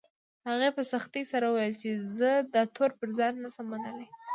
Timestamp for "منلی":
3.71-4.07